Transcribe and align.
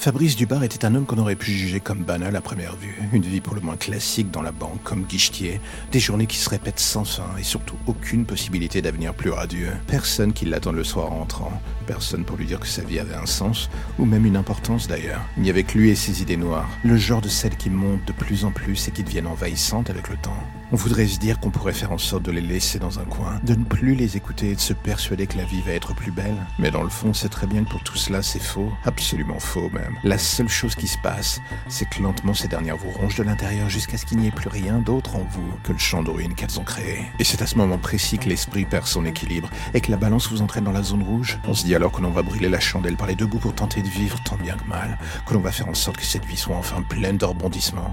Fabrice 0.00 0.34
Dubar 0.34 0.64
était 0.64 0.86
un 0.86 0.94
homme 0.94 1.04
qu'on 1.04 1.18
aurait 1.18 1.36
pu 1.36 1.50
juger 1.50 1.78
comme 1.78 2.04
banal 2.04 2.34
à 2.34 2.40
première 2.40 2.74
vue. 2.74 2.98
Une 3.12 3.20
vie 3.20 3.42
pour 3.42 3.54
le 3.54 3.60
moins 3.60 3.76
classique 3.76 4.30
dans 4.30 4.40
la 4.40 4.50
banque, 4.50 4.82
comme 4.82 5.02
guichetier, 5.02 5.60
des 5.92 6.00
journées 6.00 6.26
qui 6.26 6.38
se 6.38 6.48
répètent 6.48 6.80
sans 6.80 7.04
fin 7.04 7.36
et 7.38 7.42
surtout 7.42 7.76
aucune 7.86 8.24
possibilité 8.24 8.80
d'avenir 8.80 9.12
plus 9.12 9.28
radieux. 9.28 9.72
Personne 9.88 10.32
qui 10.32 10.46
l'attende 10.46 10.76
le 10.76 10.84
soir 10.84 11.12
entrant, 11.12 11.52
personne 11.86 12.24
pour 12.24 12.38
lui 12.38 12.46
dire 12.46 12.60
que 12.60 12.66
sa 12.66 12.80
vie 12.80 12.98
avait 12.98 13.12
un 13.12 13.26
sens, 13.26 13.68
ou 13.98 14.06
même 14.06 14.24
une 14.24 14.38
importance 14.38 14.88
d'ailleurs. 14.88 15.20
Il 15.36 15.42
n'y 15.42 15.50
avait 15.50 15.64
que 15.64 15.76
lui 15.76 15.90
et 15.90 15.94
ses 15.94 16.22
idées 16.22 16.38
noires, 16.38 16.70
le 16.82 16.96
genre 16.96 17.20
de 17.20 17.28
celles 17.28 17.58
qui 17.58 17.68
montent 17.68 18.06
de 18.06 18.14
plus 18.14 18.46
en 18.46 18.52
plus 18.52 18.88
et 18.88 18.92
qui 18.92 19.04
deviennent 19.04 19.26
envahissantes 19.26 19.90
avec 19.90 20.08
le 20.08 20.16
temps. 20.16 20.42
On 20.72 20.76
voudrait 20.76 21.08
se 21.08 21.18
dire 21.18 21.40
qu'on 21.40 21.50
pourrait 21.50 21.72
faire 21.72 21.90
en 21.90 21.98
sorte 21.98 22.22
de 22.22 22.30
les 22.30 22.40
laisser 22.40 22.78
dans 22.78 23.00
un 23.00 23.04
coin, 23.04 23.40
de 23.42 23.56
ne 23.56 23.64
plus 23.64 23.96
les 23.96 24.16
écouter 24.16 24.50
et 24.50 24.54
de 24.54 24.60
se 24.60 24.72
persuader 24.72 25.26
que 25.26 25.36
la 25.36 25.44
vie 25.44 25.62
va 25.62 25.72
être 25.72 25.96
plus 25.96 26.12
belle? 26.12 26.36
Mais 26.60 26.70
dans 26.70 26.84
le 26.84 26.88
fond, 26.88 27.12
c'est 27.12 27.28
très 27.28 27.48
bien 27.48 27.64
que 27.64 27.70
pour 27.70 27.82
tout 27.82 27.96
cela, 27.96 28.22
c'est 28.22 28.42
faux. 28.42 28.72
Absolument 28.84 29.40
faux 29.40 29.68
même. 29.70 29.96
La 30.04 30.16
seule 30.16 30.48
chose 30.48 30.76
qui 30.76 30.86
se 30.86 30.98
passe, 31.02 31.40
c'est 31.68 31.88
que 31.88 32.00
lentement 32.00 32.34
ces 32.34 32.46
dernières 32.46 32.76
vous 32.76 32.90
rongent 32.90 33.16
de 33.16 33.24
l'intérieur 33.24 33.68
jusqu'à 33.68 33.96
ce 33.96 34.06
qu'il 34.06 34.18
n'y 34.18 34.28
ait 34.28 34.30
plus 34.30 34.48
rien 34.48 34.78
d'autre 34.78 35.16
en 35.16 35.26
vous 35.28 35.52
que 35.64 35.72
le 35.72 35.78
champ 35.78 36.04
de 36.04 36.10
ruines 36.10 36.36
qu'elles 36.36 36.60
ont 36.60 36.64
créé. 36.64 37.00
Et 37.18 37.24
c'est 37.24 37.42
à 37.42 37.48
ce 37.48 37.56
moment 37.56 37.78
précis 37.78 38.18
que 38.18 38.28
l'esprit 38.28 38.64
perd 38.64 38.86
son 38.86 39.04
équilibre 39.04 39.50
et 39.74 39.80
que 39.80 39.90
la 39.90 39.96
balance 39.96 40.30
vous 40.30 40.40
entraîne 40.40 40.64
dans 40.64 40.70
la 40.70 40.84
zone 40.84 41.02
rouge. 41.02 41.40
On 41.48 41.54
se 41.54 41.64
dit 41.64 41.74
alors 41.74 41.90
que 41.90 42.00
l'on 42.00 42.10
va 42.10 42.22
brûler 42.22 42.48
la 42.48 42.60
chandelle 42.60 42.96
par 42.96 43.08
les 43.08 43.16
deux 43.16 43.26
bouts 43.26 43.40
pour 43.40 43.56
tenter 43.56 43.82
de 43.82 43.88
vivre 43.88 44.22
tant 44.22 44.36
bien 44.36 44.54
que 44.54 44.68
mal, 44.68 44.98
que 45.26 45.34
l'on 45.34 45.40
va 45.40 45.50
faire 45.50 45.68
en 45.68 45.74
sorte 45.74 45.96
que 45.96 46.06
cette 46.06 46.26
vie 46.26 46.36
soit 46.36 46.54
enfin 46.54 46.80
pleine 46.82 47.16
de 47.16 47.24
rebondissements. 47.24 47.92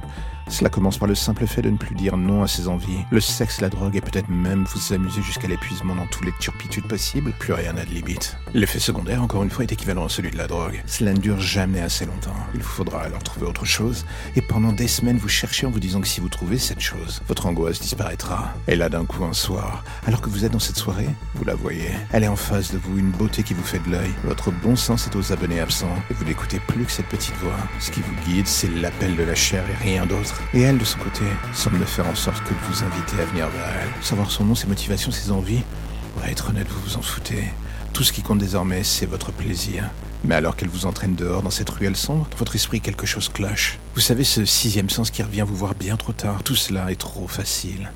Cela 0.50 0.70
commence 0.70 0.98
par 0.98 1.08
le 1.08 1.16
simple 1.16 1.46
fait 1.46 1.62
de 1.62 1.70
ne 1.70 1.78
plus 1.78 1.96
dire 1.96 2.18
non 2.18 2.42
à 2.42 2.48
ses 2.48 2.68
envies. 2.68 3.06
Le 3.12 3.20
sexe, 3.20 3.62
la 3.62 3.70
drogue 3.70 3.96
et 3.96 4.02
peut-être 4.02 4.30
même 4.30 4.64
vous 4.64 4.94
amuser 4.94 5.22
jusqu'à 5.22 5.48
l'épuisement 5.48 5.96
dans 5.96 6.08
toutes 6.08 6.26
les 6.26 6.34
turpitudes 6.40 6.88
possibles. 6.88 7.34
Plus 7.38 7.54
rien 7.54 7.74
n'a 7.74 7.86
de 7.86 7.92
limite. 7.92 8.38
L'effet 8.54 8.80
secondaire, 8.80 9.22
encore 9.22 9.44
une 9.44 9.50
fois, 9.50 9.64
est 9.64 9.72
équivalent 9.72 10.06
à 10.06 10.10
celui 10.10 10.32
de 10.32 10.38
la 10.38 10.48
drogue. 10.48 10.82
Cela 10.86 11.14
ne 11.14 11.20
dure 11.20 11.40
jamais 11.40 11.82
assez 11.82 12.06
longtemps. 12.06 12.36
Il 12.54 12.62
vous 12.62 12.68
faudra 12.68 13.02
alors 13.02 13.22
trouver 13.24 13.46
autre 13.46 13.66
chose. 13.66 14.06
Et 14.36 14.42
pendant 14.42 14.72
des 14.72 14.88
semaines, 14.88 15.18
vous 15.18 15.28
cherchez 15.28 15.66
en 15.66 15.70
vous 15.70 15.80
disant 15.80 16.02
que 16.02 16.08
si 16.08 16.22
vous 16.22 16.30
trouvez 16.30 16.58
cette 16.58 16.80
chose, 16.80 17.22
votre 17.28 17.46
angoisse 17.46 17.80
disparaîtra. 17.80 18.54
Et 18.68 18.76
là, 18.76 18.90
d'un 18.90 19.06
coup, 19.06 19.26
un 19.26 19.34
soir, 19.34 19.84
alors 20.06 20.22
que 20.22 20.30
vous 20.30 20.46
êtes 20.46 20.54
dans 20.54 20.60
cette 20.60 20.78
soirée, 20.78 21.10
vous 21.36 21.46
la 21.46 21.56
voyez. 21.56 21.92
Elle 22.12 22.24
est 22.24 22.30
en 22.30 22.36
face 22.36 22.72
de 22.72 22.78
vous, 22.78 22.98
une 22.98 23.12
beauté 23.12 23.44
qui 23.44 23.54
vous 23.54 23.64
fait 23.64 23.80
de 23.80 23.92
l'œil. 23.92 24.12
Votre 24.24 24.52
bon 24.52 24.76
sens 24.76 25.08
est 25.08 25.16
aux 25.16 25.34
abonnés 25.34 25.60
absents. 25.60 25.96
Et 26.10 26.14
vous 26.14 26.26
n'écoutez 26.26 26.60
plus 26.60 26.86
que 26.86 26.92
cette 26.92 27.08
petite 27.08 27.36
voix. 27.38 27.58
Ce 27.80 27.92
qui 27.92 28.02
vous 28.02 28.16
guide, 28.26 28.48
c'est 28.48 28.70
l'appel 28.70 29.16
de 29.16 29.24
la 29.24 29.36
chair 29.36 29.64
et 29.70 29.84
rien 29.84 30.06
d'autre. 30.06 30.37
Et 30.54 30.62
elle, 30.62 30.78
de 30.78 30.86
son 30.86 31.00
côté, 31.00 31.24
semble 31.54 31.86
faire 31.86 32.08
en 32.08 32.16
sorte 32.16 32.44
que 32.44 32.54
de 32.54 32.60
vous 32.70 32.84
inviter 32.84 33.22
à 33.22 33.26
venir 33.26 33.48
vers 33.48 33.68
elle. 33.82 34.04
Savoir 34.04 34.32
son 34.32 34.46
nom, 34.46 34.56
ses 34.56 34.68
motivations, 34.68 35.12
ses 35.12 35.32
envies. 35.32 35.64
Pour 36.14 36.26
être 36.26 36.50
honnête, 36.50 36.68
vous 36.70 36.82
vous 36.82 36.98
en 36.98 37.02
foutez. 37.02 37.44
Tout 37.94 38.04
ce 38.04 38.12
qui 38.12 38.22
compte 38.22 38.40
désormais, 38.40 38.84
c'est 38.84 39.06
votre 39.06 39.32
plaisir. 39.32 39.90
Mais 40.24 40.36
alors 40.36 40.56
qu'elle 40.56 40.70
vous 40.70 40.86
entraîne 40.86 41.16
dehors 41.16 41.42
dans 41.42 41.50
cette 41.50 41.70
ruelle 41.70 41.96
sombre, 41.96 42.28
dans 42.32 42.38
votre 42.38 42.56
esprit 42.56 42.82
quelque 42.82 43.06
chose 43.06 43.30
cloche. 43.30 43.80
Vous 43.96 44.02
savez, 44.02 44.24
ce 44.24 44.46
sixième 44.46 44.90
sens 44.90 45.12
qui 45.12 45.24
revient 45.24 45.46
vous 45.48 45.56
voir 45.56 45.76
bien 45.76 45.96
trop 45.96 46.14
tard, 46.14 46.44
tout 46.44 46.56
cela 46.56 46.92
est 46.92 47.00
trop 47.00 47.28
facile. 47.28 47.92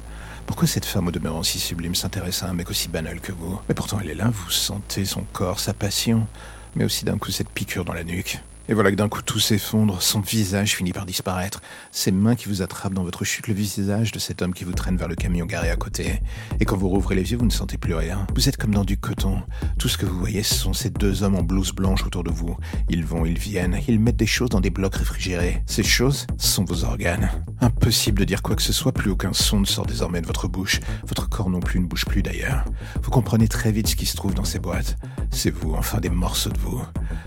Pourquoi 0.45 0.67
cette 0.67 0.85
femme 0.85 1.07
au 1.07 1.11
demeurant 1.11 1.43
si 1.43 1.59
sublime 1.59 1.95
s'intéresse 1.95 2.43
à 2.43 2.49
un 2.49 2.53
mec 2.53 2.69
aussi 2.69 2.89
banal 2.89 3.21
que 3.21 3.31
vous? 3.31 3.59
Mais 3.69 3.75
pourtant 3.75 3.99
elle 4.01 4.09
est 4.09 4.15
là, 4.15 4.31
vous 4.31 4.51
sentez 4.51 5.05
son 5.05 5.23
corps, 5.33 5.59
sa 5.59 5.73
passion, 5.73 6.27
mais 6.75 6.83
aussi 6.83 7.05
d'un 7.05 7.17
coup 7.17 7.31
cette 7.31 7.49
piqûre 7.49 7.85
dans 7.85 7.93
la 7.93 8.03
nuque. 8.03 8.39
Et 8.69 8.73
voilà 8.73 8.91
que 8.91 8.95
d'un 8.95 9.09
coup 9.09 9.21
tout 9.21 9.39
s'effondre, 9.39 10.01
son 10.01 10.21
visage 10.21 10.75
finit 10.75 10.93
par 10.93 11.05
disparaître, 11.05 11.61
ses 11.91 12.11
mains 12.11 12.35
qui 12.35 12.47
vous 12.47 12.61
attrapent 12.61 12.93
dans 12.93 13.03
votre 13.03 13.25
chute, 13.25 13.47
le 13.47 13.53
visage 13.53 14.11
de 14.11 14.19
cet 14.19 14.41
homme 14.41 14.53
qui 14.53 14.63
vous 14.63 14.73
traîne 14.73 14.97
vers 14.97 15.07
le 15.07 15.15
camion 15.15 15.45
garé 15.45 15.69
à 15.69 15.75
côté. 15.75 16.21
Et 16.59 16.65
quand 16.65 16.77
vous 16.77 16.87
rouvrez 16.87 17.15
les 17.15 17.31
yeux, 17.31 17.37
vous 17.37 17.45
ne 17.45 17.51
sentez 17.51 17.77
plus 17.77 17.95
rien. 17.95 18.25
Vous 18.35 18.47
êtes 18.47 18.57
comme 18.57 18.73
dans 18.73 18.85
du 18.85 18.97
coton. 18.97 19.41
Tout 19.79 19.87
ce 19.87 19.97
que 19.97 20.05
vous 20.05 20.17
voyez, 20.17 20.43
sont 20.43 20.73
ces 20.73 20.89
deux 20.89 21.23
hommes 21.23 21.35
en 21.35 21.43
blouse 21.43 21.73
blanche 21.73 22.05
autour 22.05 22.23
de 22.23 22.31
vous. 22.31 22.55
Ils 22.89 23.03
vont, 23.05 23.25
ils 23.25 23.37
viennent, 23.37 23.79
ils 23.87 23.99
mettent 23.99 24.17
des 24.17 24.25
choses 24.25 24.49
dans 24.49 24.61
des 24.61 24.69
blocs 24.69 24.95
réfrigérés. 24.95 25.63
Ces 25.65 25.83
choses 25.83 26.27
sont 26.37 26.63
vos 26.63 26.83
organes. 26.83 27.29
Impossible 27.61 28.19
de 28.19 28.25
dire 28.25 28.41
quoi 28.41 28.55
que 28.55 28.61
ce 28.61 28.73
soit, 28.73 28.91
plus 28.91 29.11
aucun 29.11 29.33
son 29.33 29.59
ne 29.59 29.65
sort 29.65 29.85
désormais 29.85 30.21
de 30.21 30.27
votre 30.27 30.47
bouche. 30.47 30.79
Votre 31.07 31.27
corps 31.27 31.49
non 31.49 31.59
plus 31.59 31.79
ne 31.79 31.85
bouge 31.85 32.05
plus 32.05 32.21
d'ailleurs. 32.21 32.65
Vous 33.01 33.11
comprenez 33.11 33.47
très 33.47 33.71
vite 33.71 33.87
ce 33.87 33.95
qui 33.95 34.05
se 34.05 34.15
trouve 34.15 34.33
dans 34.33 34.45
ces 34.45 34.59
boîtes. 34.59 34.97
C'est 35.31 35.51
vous, 35.51 35.73
enfin 35.73 35.99
des 35.99 36.09
morceaux 36.09 36.49
de 36.49 36.59
vous. 36.59 36.81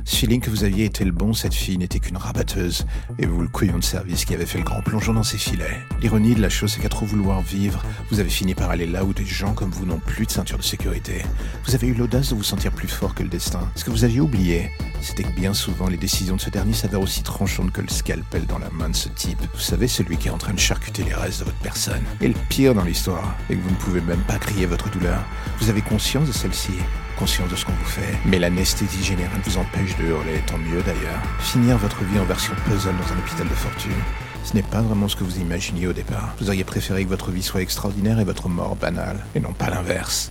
Ce 0.05 0.17
feeling 0.17 0.41
que 0.41 0.51
vous 0.51 0.65
aviez 0.65 0.85
été 0.85 1.05
le 1.05 1.13
bon, 1.13 1.24
cette 1.33 1.55
fille 1.55 1.79
n'était 1.79 2.01
qu'une 2.01 2.17
rabatteuse, 2.17 2.87
et 3.19 3.27
vous 3.27 3.41
le 3.41 3.49
couillon 3.49 3.79
de 3.79 3.85
service 3.85 4.25
qui 4.25 4.35
avait 4.35 4.47
fait 4.47 4.59
le 4.59 4.65
grand 4.65 4.83
plongeon 4.83 5.15
dans 5.15 5.23
ses 5.23 5.39
filets. 5.39 5.79
L'ironie 6.01 6.35
de 6.35 6.43
la 6.43 6.49
chose, 6.49 6.73
c'est 6.73 6.81
qu'à 6.81 6.89
trop 6.89 7.07
vouloir 7.07 7.41
vivre, 7.41 7.83
vous 8.11 8.21
avez 8.21 8.29
fini 8.29 8.55
par 8.55 8.71
aller 8.71 8.87
là 8.87 9.05
où 9.05 9.15
des 9.15 9.25
gens 9.25 9.55
comme 9.55 9.71
vous 9.71 9.87
n'ont 9.87 10.01
plus 10.01 10.27
de 10.27 10.31
ceinture 10.31 10.59
de 10.59 10.63
sécurité. 10.63 11.23
Vous 11.65 11.75
avez 11.75 11.87
eu 11.87 11.95
l'audace 11.95 12.31
de 12.31 12.35
vous 12.35 12.43
sentir 12.43 12.73
plus 12.73 12.89
fort 12.89 13.15
que 13.15 13.23
le 13.23 13.29
destin. 13.29 13.71
Ce 13.77 13.85
que 13.85 13.91
vous 13.91 14.05
aviez 14.05 14.21
oublié, 14.21 14.71
c'était 15.01 15.23
que 15.23 15.35
bien 15.35 15.55
souvent 15.55 15.89
les 15.89 15.97
décisions 15.97 16.37
de 16.37 16.41
ce 16.41 16.51
dernier 16.51 16.73
s'avèrent 16.73 17.01
aussi 17.01 17.23
tranchantes 17.23 17.73
que 17.73 17.81
le 17.81 17.89
scalpel 17.89 18.47
dans 18.47 18.59
la 18.59 18.71
main 18.71 18.91
de 18.91 18.97
ce 18.97 19.09
type. 19.09 19.41
Vous 19.55 19.61
savez, 19.61 19.89
celui 19.89 20.17
qui 20.17 20.29
est 20.29 20.33
en 20.33 20.39
train 20.39 20.53
de 20.53 20.59
charcuter 20.59 21.05
les 21.05 21.15
restes 21.15 21.41
de 21.41 21.45
votre 21.45 21.59
personne. 21.59 22.03
Et 22.21 22.29
le 22.29 22.35
pire 22.49 22.75
dans 22.75 22.85
l'histoire, 22.85 23.37
est 23.49 23.55
que 23.55 23.63
vous 23.63 23.71
ne 23.71 23.77
pouvez 23.77 24.01
même 24.01 24.23
pas 24.23 24.39
crier 24.39 24.67
votre 24.67 24.91
douleur. 24.91 25.23
Vous 25.59 25.71
avez 25.71 25.83
conscience 25.83 26.27
de 26.27 26.33
celle-ci, 26.33 26.73
conscience 27.15 27.49
de 27.49 27.57
ce 27.57 27.65
qu'on 27.65 27.73
vous 27.73 27.85
fait, 27.85 28.19
mais 28.25 28.39
l'anesthésie 28.39 29.03
générale 29.03 29.41
vous 29.45 29.59
empêche 29.59 29.97
de 29.97 30.05
hurler, 30.05 30.43
tant 30.47 30.59
mieux 30.59 30.83
d'ailleurs. 30.83 31.23
Finir 31.41 31.79
votre 31.79 32.03
vie 32.05 32.19
en 32.19 32.25
version 32.25 32.55
puzzle 32.67 32.95
dans 32.97 33.13
un 33.13 33.19
hôpital 33.19 33.49
de 33.49 33.55
fortune, 33.55 33.93
ce 34.45 34.55
n'est 34.55 34.63
pas 34.63 34.83
vraiment 34.83 35.09
ce 35.09 35.17
que 35.17 35.25
vous 35.25 35.39
imaginiez 35.39 35.87
au 35.87 35.93
départ. 35.93 36.35
Vous 36.39 36.49
auriez 36.49 36.65
préféré 36.65 37.05
que 37.05 37.09
votre 37.09 37.31
vie 37.31 37.43
soit 37.43 37.63
extraordinaire 37.63 38.21
et 38.21 38.25
votre 38.25 38.49
mort 38.49 38.77
banale, 38.77 39.25
et 39.35 39.41
non 39.41 39.53
pas 39.53 39.71
l'inverse. 39.71 40.31